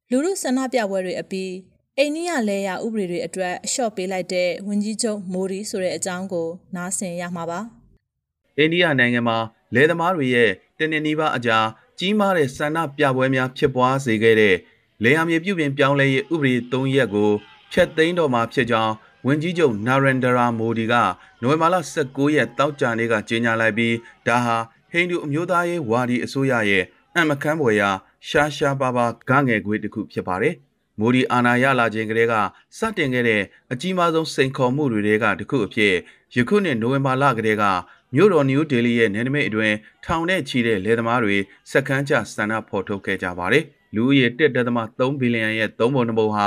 [0.10, 1.52] လူမှုဆန္ဒပြပွဲတွေအပြီး
[1.98, 7.60] အိန္ဒိယလဲရဥပဒေတွေအတွက်အလျှော့ပေးလိုက်တဲ့ဝန်ကြီးချုပ်မိုဒီဆိုတဲ့အကြောင်းကို နားဆင်ရမှာပါ။
[8.58, 9.38] အိန္ဒိယနိုင်ငံမှာ
[9.76, 11.66] လယ်သမားတွေရဲ့တနင်္နီးပါးအကြား
[12.00, 14.56] ကြီးမားတဲ့ဆန္ဒပြပွဲများဖြစ်ပွားစေခဲ့တဲ့
[15.04, 17.32] လေယာဉ်မြေပြုပြင်ပြောင်းလဲရေးဥပဒေ၃ရက်ကို
[17.72, 18.94] ဖျက်သိမ်းတော်မှာဖြစ်ကြောင်း
[19.28, 20.94] ဝန်ကြီးချုပ်နာရန်ဒရာမိုဒီက
[21.42, 23.96] နိုဝင်ဘာလ19ရက်တောက်ကြနေ့ကကြေညာလိုက်ပြီး
[24.28, 24.58] ဒါဟာ
[24.92, 26.84] ဟိန္ဒူအမျိုးသားရေးဝါဒီအစိုးရရဲ့
[27.16, 27.90] အံ့မခန်းဖွယ်ရာ
[28.28, 30.56] ရှားရှားပါးပါးဂငယ်ခွေးတစ်ခုဖြစ်ပါတယ်။
[31.00, 32.34] မိုဒီအာဏာရလာခြင်းကလေးက
[32.78, 35.94] စတင်ခဲ့တဲ့အကြီးမားဆုံးစိန်ခေါ်မှုတွေကတစ်ခုအဖြစ်
[36.36, 37.64] ယခုနှစ်နိုဝင်ဘာလကလေးက
[38.16, 41.38] မြို့တော်နယူးဒေလီရဲ့နယ်နိမိတ်အတွင်းထောင်နဲ့ချီတဲ့လယ်သမားတွေ
[41.72, 43.64] စက္ကန့်ကျစန္ဒဖော်ထုတ်ခဲ့ကြပါတယ်။
[43.96, 46.46] လူဦးရေ1.3ဘီလီယံရဲ့သုံးပုံနှစ်ပုံဟာ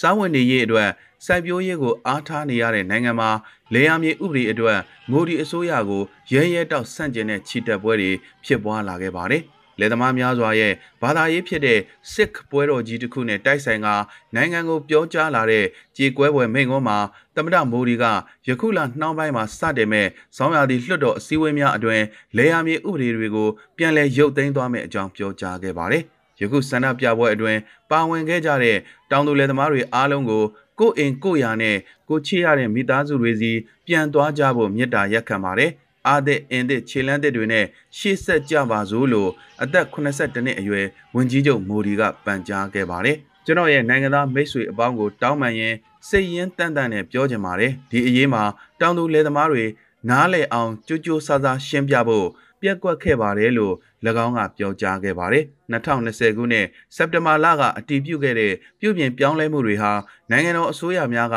[0.00, 0.90] စားဝတ်နေရေးအတွက်
[1.26, 3.30] စိုက်ပျိုးရေးကိုအားထားနေရတဲ့နိုင်ငံမှာ
[3.74, 4.78] လေယာမြေဥပဒေအတွက်
[5.10, 6.02] မိုဒီအစိုးရကို
[6.32, 8.10] ရဲရဲတောက်ဆန့်ကျင်တဲ့ချီတက်ပွဲတွေ
[8.44, 9.44] ဖြစ်ပွားလာခဲ့ပါတယ်။
[9.80, 11.78] လယ်သမားများစွာရဲ့ဘာသာရေးဖြစ်တဲ့
[12.12, 13.88] စစ်ပွဲတော်ကြီးတစ်ခုနဲ့တိုက်ဆိုင်က
[14.34, 15.64] နိုင်ငံကိုပြောကြားလာတဲ့
[15.96, 16.98] ကြေကွဲပွဲမိန့်ခွန်းမှာ
[17.36, 18.04] သမ္မတမိုဒီက
[18.48, 20.06] ယခုလနှောင်းပိုင်းမှာစတင်မဲ့
[20.36, 22.02] ဆောင်းရာသီလွှတ်တော်အစည်းအဝေးများအတွင်
[22.36, 26.04] လေယာမြေဥပဒေတွေကိုပြန်လည်ရုပ်သိမ်းသွားမယ့်အကြောင်းပြောကြားခဲ့ပါတယ်။
[26.40, 27.58] ယခုဆန္ဒပြပွဲအတွင်
[27.90, 28.76] ပါဝင်ခဲ့ကြတဲ့
[29.10, 30.44] တောင်သူလယ်သမားတွေအားလုံးကို
[30.80, 31.76] ကိုယ်အိမ်ကိုရာနဲ့
[32.08, 33.52] ကိုချေရတဲ့မိသားစုတွေစီ
[33.86, 35.70] ပြန်သွားကြဖို့မြစ်တာရက်ခံပါတယ်။
[36.08, 37.64] အာသစ်အင်သစ်ခြေလန်းသစ်တွေနဲ့
[37.98, 39.30] ရှေ့ဆက်ကြပါစို့လို့
[39.62, 45.74] အသက်82နှစ်အရွယ်ဝန်ကြီးချုပ်မိုဒီကပန်ကြားခဲ့ပါတယ်။ကျွန်တော်ရဲ့နိုင်ငံသားမိတ်ဆွေအပေါင်းကိုတောင်းပန်ရင်
[46.08, 48.42] စိတ်ရင်းတန်တန်နဲ့ပြောချင်ပါတယ်။ဒီအရေးမှာ
[48.80, 49.64] တောင်သူလယ်သမားတွေ
[50.10, 52.26] နားလည်အောင်ကြိုးကြိုးစားစားရှင်းပြဖို့
[52.62, 53.74] ပြက်ကွက်ခဲ့ပါတယ်လို့၎
[54.24, 59.92] င်းကပြောကြားခဲ့ပါတယ်။2020ခုနှစ်စက်တင်ဘာလကအတည်ပြုခဲ့တဲ့ပြုပြင်ပြောင်းလဲမှုတွေဟာ
[60.30, 61.36] နိုင်ငံတော်အစိုးရများက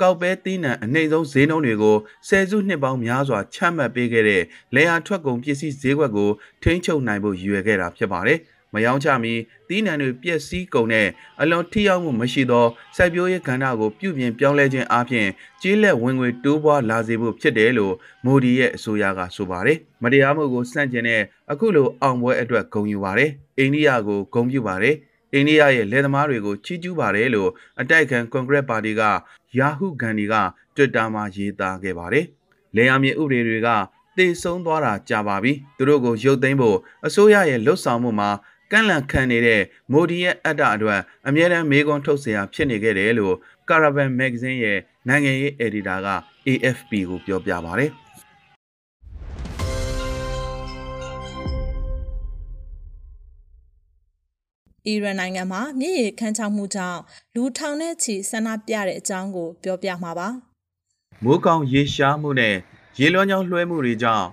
[0.00, 1.96] ကောက်ပဲသီးနှံအနှိမ့်ဆုံးဈေးနှုန်းတွေကို
[2.28, 4.42] ဆယ်စုနှစ်ပေါင်းများစွာချမှတ်ပေးခဲ့တဲ့
[4.74, 6.30] လေယာထွက်ကုန်ပစ္စည်းဈေးကွက်ကို
[6.62, 8.38] ထိန်းချုပ်နိုင်ဖို့ရည်ရွယ်ခဲ့တာဖြစ်ပါတယ်။
[8.74, 9.34] မယောင်းချမီ
[9.68, 11.08] သီးနှံတွေပျက်စီးကုန်တဲ့
[11.40, 15.28] အလွန်ထိရောက်မှုမရှိသောစိုက်ပျိုးရေးကဏ္ဍကိုပြုပြင်ပြောင်းလဲခြင်းအပြင်
[15.62, 24.94] ကျေးလက်ဝင်ငွေတိုးပွားလာစေဖို့ဖြစ်တယ်လို့မိုဒီရဲ့အဆိုအရကဆိုပါတယ်။မတရားမှုကိုစန့်ကျင်တဲ့အခုလိုအောင်ပွဲအတွက်ဂုဏ်ယူပါတယ်။အိန္ဒိယကိုဂုဏ်ပြုပါတယ်။
[25.34, 29.02] အိန္ဒိယရဲ့လယ်သမားတွေကိုချီးကျူးပါတယ်လို့အတိုက်ခံကွန်ဂရက်ပါတီက
[29.58, 30.34] ယာဟုဂန်ဒီက
[30.74, 32.24] Twitter မှာရေးသားခဲ့ပါတယ်။
[32.76, 33.68] လယ်ယာမြေဥပဒေတွေက
[34.16, 38.30] တေဆုံးသွားတာကြာပါပြီ။သူတို့ကိုရုပ်သိမ်းဖို့အစိုးရရဲ့လှုပ်ဆောင်မှုမှာ
[38.73, 43.35] ကန့်လန့်ခံနေတဲ့မိုဒီရဲ့အတ္တအတွက်အမြဲတမ်းမေးခွန်းထုတ်เสียဖြစ်နေခဲ့တယ်လို့
[43.67, 46.09] Caravan Magazine ရဲ့နိုင်ငံရေး editor က
[46.47, 47.91] AFP ကိုပြောပြပါတယ်။
[54.85, 56.99] အီရန်နိုင်ငံမှာမြေရီခန်းချောက်မှုကြောင့်
[57.35, 60.27] လူထောင်နဲ့ချီဆန္ဒပြတဲ့အကြောင်းကိုပြောပြမှာပါ။
[61.23, 62.55] မိုးကောင်ရေရှားမှုနဲ့
[62.99, 64.27] ရေလွှမ်းကြောင်းလွှဲမှုတွေကြောင့်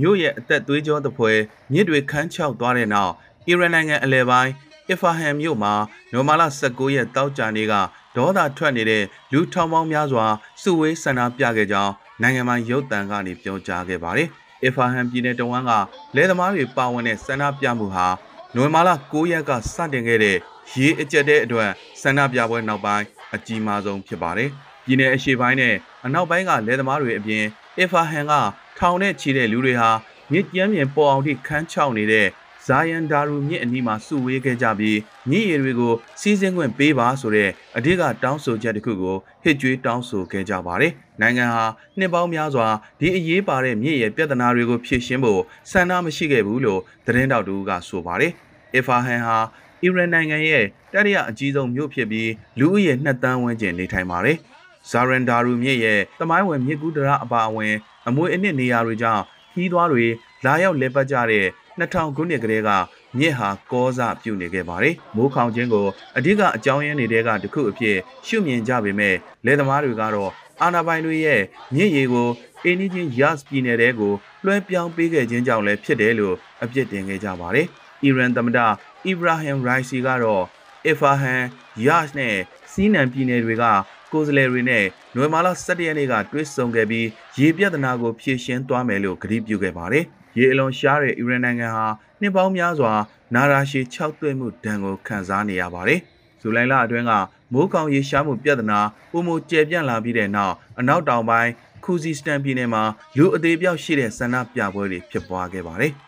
[0.00, 1.38] မြို့ရဲ့အသက်သွေးကြောသဖွယ်
[1.72, 3.12] မြစ်တွေခန်းချောက်သွားတဲ့နောက်
[3.47, 4.51] အီရန်နိုင်ငံအလဲပိုင်း
[4.89, 5.73] အီဖာဟန်မြို့မှာ
[6.11, 7.73] နိုမာလာ19ရက်တောက်ကြနေ့က
[8.15, 9.03] ဒေါသထွက်နေတဲ့
[9.33, 10.25] လူထောင်ပေါင်းများစွာ
[10.61, 14.27] စုဝေးဆန္ဒပြခဲ့ကြောင်းနိုင်ငံပိုင်ရုပ်သံကနေပြောကြားခဲ့ပါတယ်။
[14.63, 15.71] အီဖာဟန်ပြည်နယ်တဝန်းက
[16.15, 18.07] လယ်သမားတွေပါဝင်တဲ့ဆန္ဒပြမှုဟာ
[18.55, 20.37] နိုဝင်ဘာလ9ရက်ကစတင်ခဲ့တဲ့
[20.73, 21.69] ရေအကျက်တဲ့အတွက်
[22.01, 23.05] ဆန္ဒပြပွဲနောက်ပိုင်း
[23.35, 24.49] အကြီးမားဆုံးဖြစ်ပါတယ်။
[24.85, 27.43] ပြည်내အရှေ့ပိုင်းနဲ့အနောက်ပိုင်းကလယ်သမားတွေအပြင်
[27.77, 28.33] အီဖာဟန်က
[28.77, 29.89] ထောင်နဲ့ချီတဲ့လူတွေဟာ
[30.31, 32.27] မြစ်ကျမ်းပြင်ပေါ်အောင်ထိခန်းချောက်နေတဲ့
[32.67, 34.99] ဇာယန်ဒါရူမြစ်အနီးမှာစုဝေးခဲ့ကြပြီး
[35.29, 41.65] မြစ်ရည်တွေကိုစီးစင်းခွင့်ပေးပါဆိုတဲ့အဓိကတောင်းဆိုချက်တစ်ခုကိုဟစ်ကြွေးတောင်းဆိုခဲ့ကြပါတယ်။နိုင်ငံဟာ
[41.97, 42.67] နှစ်ပေါင်းများစွာ
[42.99, 48.31] ဒီအရေးပါတဲ့မြစ်ရည်ပြဿနာတွေကိုဖြေရှင်းဖို့ဆန္ဒမရှိခဲ့ဘူးလို့သတင်းတောက်တူကဆိုပါတယ်။
[48.75, 49.37] အီဖာဟန်ဟာ
[49.81, 54.37] အီရန်နိုင်ငံရဲ့တတိယအကြီးဆုံးမြို့ဖြစ်ပြီးလူဦးရေ2တန်းဝန်းကျင်နေထိုင်ပါတယ်။
[54.89, 57.75] ဇာရန်ဒါရူမြစ်ရဲ့တမိုင်းဝင်မြစ်ကူးဒရာအပါအဝင်
[58.07, 59.23] အမွေအနှစ်နေရာတွေကြောင့်
[59.53, 60.05] ခီးသွားတွေ
[60.45, 61.47] လာရောက်လဲပတ်ကြတဲ့
[61.79, 62.69] 2000ခုနှစ်ကတည်းက
[63.17, 71.41] မြစ်ဟာကောစပြုနေခဲ့ပါတယ်။မိုးခေါင်ခြင်းကိုအဓိကအကြောင်းရင်းတွေကတခုအဖြစ်ရှုမြင်ကြပေမဲ့လယ်သမားတွေကတော့အာနာပိုင်တွေရဲ့
[71.75, 72.29] မြစ်ရေကို
[72.63, 74.13] အင်းကြီးယာ့စ်ပြည်နယ်တဲကို
[74.45, 77.67] လွှဲပြောင်းပေးခဲ့ခြင်းကြောင့်လည်းဖြစ်တယ်လို့အပြစ်တင်ခဲ့ကြပါတယ်။
[78.03, 78.59] အီရန်သမ္မတ
[79.05, 80.43] အီဘရာဟင်ရိုက်စီကတော့
[80.85, 81.43] အီဖာဟန်
[81.87, 82.35] ယာ့စ်နဲ့
[82.71, 83.63] စီးနံပြည်နယ်တွေက
[84.11, 84.85] ကိုယ်စားလှယ်တွေနဲ့
[85.15, 87.07] နိုဝင်ဘာလ17ရက်နေ့ကတွေ့ဆုံခဲ့ပြီး
[87.39, 90.05] ရေပြဿနာကိုဖြေရှင်းသွားမယ်လို့ကတိပြုခဲ့ပါတယ်။
[90.37, 91.87] ရေအလွန်ရှားတဲ့အီရန်နိုင်ငံဟာ
[92.21, 92.93] နှစ်ပေါင်းများစွာ
[93.35, 95.99] နာရာရှည်၆သွေးမှုဒဏ်ကိုခံစားနေရပါတယ်။
[96.41, 97.13] ဇူလိုင်လအတွင်းက
[97.53, 98.79] မိုးကောင်ရေရှားမှုပြဿနာ
[99.11, 101.51] ပုံမကျယ်ပြန့်လာပြီးတဲ့နောက်အနောက်တောင်ပိုင်း
[101.83, 102.83] ခူဇီစတန်ပြည်နယ်မှာ
[103.17, 105.93] လူအသေးပြောက်ရှိတဲ့ဆန္ဒပြပွဲတွေဖြစ်ပွားခဲ့ပါတယ်။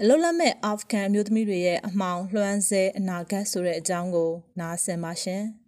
[0.00, 5.44] အလုလက်မဲ့အာဖဂန်အမျိုးသမီးတွေရဲ့အမှောင်လွှမ်းဆဲအနာဂတ်ဆိုတဲ့အကြောင်းကိုနားဆင်ပါရှင်။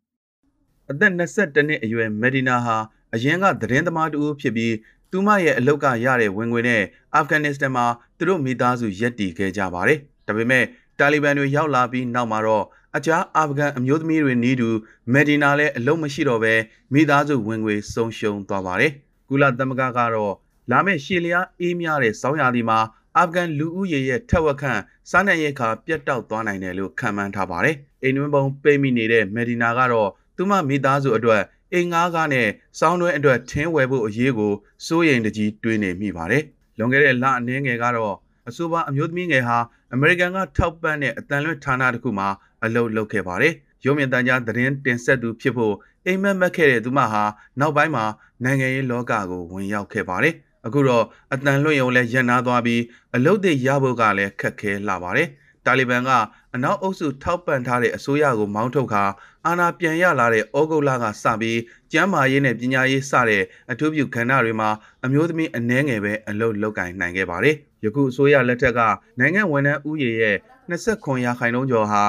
[0.91, 2.77] အသက်22နှစ်အရွယ်မက်ဒီနာဟာ
[3.15, 4.75] အရင်ကသတင်းသမားတူဖြစ်ပြီး
[5.11, 6.83] သူမရဲ့အလုတ်ကရတဲ့ဝင်ငွေနဲ့
[7.15, 7.85] အာဖဂန်နစ္စတန်မှာ
[8.19, 10.65] သူတို့မိသားစုရက်တည်ခဲ့ကြပါတယ်။ဒါပေမဲ့
[10.99, 12.65] တာလီဘန်တွေရောက်လာပြီးနောက်မှာတော့
[12.97, 14.69] အခြားအာဖဂန်အမျိုးသမီးတွေနီးတူ
[15.13, 16.55] မက်ဒီနာလည်းအလုံးမရှိတော့ဘဲ
[16.93, 18.93] မိသားစုဝင်ငွေဆုံးရှုံးသွားပါတယ်။
[19.29, 20.35] ကုလသမဂ္ဂကတော့
[20.71, 22.79] လာမယ့်ရှေလျားအေးများတဲ့စောင်းရာသီမှာ
[23.17, 32.47] အာဖဂန်လူဦးရေရဲ့ထက်ဝက်ခန့်စားနပ်ရိက္ခာပြတ်တောက်သွားနိုင်တယ်လို့ခန့်မှန်းထားပါတယ်။အိမ်တွင်းပုံပိတ်မိနေတဲ့မက်ဒီနာကတော့ သူမမိသားစုအတွက်အိမ်ငါးကားနဲ့
[32.79, 34.53] စောင်းတွင်းအတွက်ထင်းဝယ်ဖို့အရေးကို
[34.87, 36.43] စိုးရိမ်တကြီးတွေးနေမိပါတယ်။
[36.79, 38.17] လွန်ခဲ့တဲ့လအနည်းငယ်ကတော့
[38.49, 39.59] အဆိုပါအမျိုးသမီးငယ်ဟာ
[39.93, 42.29] အမေရိကန်ကထောက်ပံ့တဲ့အတန်လွင့်ဌာနတစ်ခုမှာ
[42.65, 43.53] အလုပ်လုပ်ခဲ့ပါတယ်။
[43.85, 45.75] ရုံးမြင့်တန်းကြားသတင်းတင်ဆက်သူဖြစ်ဖို့
[46.07, 47.23] အိမ်မက်မက်ခဲ့တဲ့သူမဟာ
[47.61, 48.05] နောက်ပိုင်းမှာ
[48.45, 50.35] နိုင်ငံရေးလောကကိုဝင်ရောက်ခဲ့ပါတယ်။
[50.67, 52.83] အခုတော့အတန်လွင့်ရုံလဲရပ်နားသွားပြီး
[53.15, 55.29] အလုတ်တွေရဖို့ကလည်းခက်ခဲလာပါတယ်
[55.67, 56.11] တာလီဘန်က
[56.55, 59.05] အနောက်အုပ်စုထောက်ပံ့ထားတဲ့အစိုးရကိုမောင်းထုတ်ခါ
[59.47, 61.59] အာဏာပြန်ရလာတဲ့ဩဂုတ်လကစပြီး
[61.93, 64.71] ကျန်းမာရေးနဲ့ပညာရေးစတဲ့အထူးပြုခန္ဓာတွေမှာ
[65.05, 68.81] အမျိုးသမီးအနှဲငယ်ပဲအလုပ်လုပ်ကင်နိုင်ခဲ့ပါတယ်။ယခုအစိုးရလက်ထက်က
[69.19, 70.37] နိုင်ငံဝန်ထမ်းဥယျာဉ်ရဲ့
[70.71, 72.03] 29ရာခိုင်နှုန်းကျော်ဟာ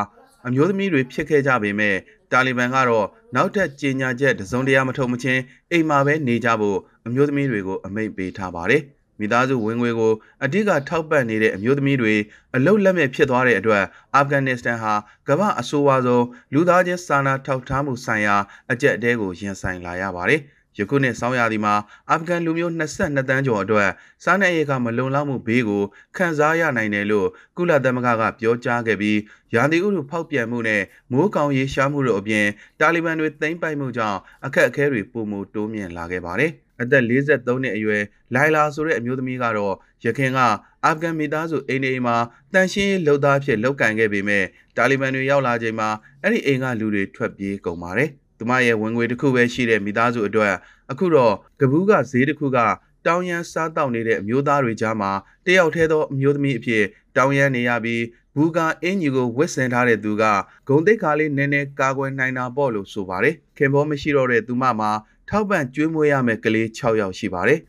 [0.48, 1.96] အမျိုးသမီးတွေဖြစ်ခဲ့ကြပေမဲ့
[2.32, 8.82] တာလီဘန်ကတော့နောက်ထပ်ကြေညာချက်တစုံတရာမထုတ်မချင်းအိမ်မှာပဲနေကြဖို့အမျိုးသမီးတွေကိုအမိန့်ပေးထားပါတယ်။
[9.22, 12.16] မိသားစုဝင်ငွေကိုအဓိကထောက်ပံ့နေတဲ့အမျိုးသမီးတွေ
[12.56, 13.84] အလုတ်လက်မဲ့ဖြစ်သွားတဲ့အတွက်
[14.16, 14.94] အာဖဂန်နစ္စတန်ဟာ
[15.28, 18.36] ကမ္ဘာအဆိုးဝါးဆုံးလူသားချင်းစာနာထောက်ထားမှုဆိုင်ရာ
[18.72, 20.42] အကြက်အတဲကိုရင်ဆိုင်လာရပါတယ်။
[20.80, 21.74] ယခုနှစ်ဆောင်းရာသီမှာ
[22.10, 23.90] အာဖဂန်လူမျိုး22တန်းကျော်အတွက်
[24.24, 25.84] စားနပ်ရိက္ခာမလုံလောက်မှုဘေးကို
[26.18, 29.20] ခံစားရနိုင်တယ်လို့ကုလသမဂ္ဂကပြောကြားခဲ့ပြီး
[29.56, 30.82] ရာသီဥတုဖောက်ပြန်မှုနဲ့
[31.12, 32.46] မိုးကောင်ရေရှားမှုတို့အပြင်
[32.80, 38.04] တာလီဘန်တွေသိမ်းပိုက်မှုကြောင့်အခက်အခဲတွေပိုမိုတိုးမြင့်လာခဲ့ပါတယ်။ အသက်43နှစ်အရွယ်
[38.36, 40.40] လိုင်လာဆိုတဲ့အမျိုးသမီးကတော့ရခင်က
[40.86, 42.18] အာဖဂန်မိသားစုအိမ်အိမ်မှာ
[42.54, 44.46] တန်ရှင်းရေးလုပ်သားဖြစ်လုပ်ကင်ခဲ့ပေမဲ့
[44.78, 45.90] တာလီဘန်တွေရောက်လာချိန်မှာ
[46.22, 50.54] အဲ့ဒီအိမ်ကလူတွေထွက်ပြေးကုန်ပါတယ်။သူမရဲ့ဝင်ငွေတစ်ခုပဲရှိတဲ့မိသားစုအတွက်
[50.92, 52.58] အခုတော့ကပူးကဈေးတစ်ခုက
[53.06, 55.12] တောင်ရန်စားတောက်နေတဲ့အမျိုးသားတွေကြားမှာ
[55.46, 56.84] တယောက်တည်းသောအမျိုးသမီးအဖြစ်
[57.18, 58.04] တောင်ရန်နေရပြီး
[58.36, 60.24] ဘူကအင်ကြီးကိုဝစ်ဆင်ထားတဲ့သူက
[60.68, 64.92] ဂုံတိတ်ခါလေးနည်းနည်းကာကွယ်နိုင်တာပေါ့လို့ဆိုပါတယ်ခင်ဘောမရှိတော့တဲ့သူမမှာ
[65.34, 67.60] ထောက်ပံ့ကျွေးမွေးရမယ့်ကလေး6ယောက်ရှိပါတယ်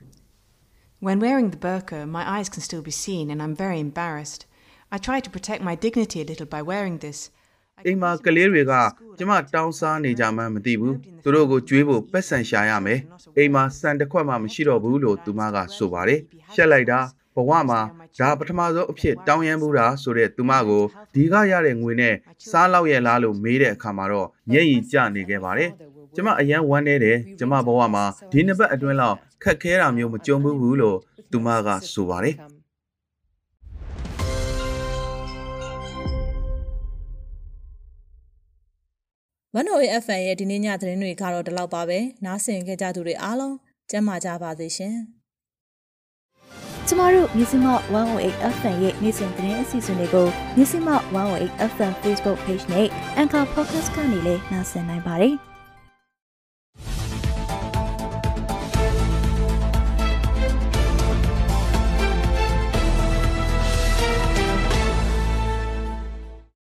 [1.07, 4.43] When wearing the burqa, my eyes can still be seen and I'm very embarrassed.
[4.95, 7.19] I try to protect my dignity a little by wearing this.
[7.87, 8.73] အိမ်မှာကလေးတွေက
[9.19, 13.01] ကျမတောင်းစားနေကြမှန်းမသိဘူးသူတို့ကိုကြွေးဖို့ပက်ဆန်ရှာရမယ်
[13.37, 16.21] အိမ်မှာစံတစ်ခွက်မှမရှိတော့ဘူးလို့သူမကဆိုပါတယ်
[16.55, 17.01] ရှက်လိုက်တာ
[17.37, 17.81] ဘဝမှာ
[18.19, 22.15] ဒါပထမဆုံးအဖြစ်တောင်းရမ်းဘူးတာဆိုတဲ့သူမကိုဒီကရတဲ့ငွေနဲ့
[22.51, 25.71] စားလောက်ရလားလို့မေးတဲ့အခါမှာတော့မျက်ရည်ကျနေခဲ့ပါတယ်
[26.15, 30.99] ကျမအရန်ဝမ်းနေတယ်ကျမဘဝမှာဒီနှစ်ပတ်အတွင်းလောက်ခက်ခဲတာမျိုးမကြုံဘူးဘူးလို့
[31.31, 32.37] သူမကဆိုပါတယ်
[39.57, 43.57] 1OFN ရဲ့ဒီနေ့ညသတင်းတွေကတော့ဒီလောက်ပါပဲနားဆင်ကြကြသူတွေအားလုံး
[43.91, 44.97] ကျမ်းမာကြပါစေရှင်
[46.87, 47.67] ကျမတို့မြစီမ
[48.09, 50.89] 108 FM ရဲ့နေ့စဉ်သတင်းအစီအစဉ်တွေကိုမြစီမ
[51.27, 52.87] 108 FM Facebook Page နဲ့
[53.21, 55.37] Anchor Podcast ကနေလည်းနှာစင်နိုင်ပါတယ်။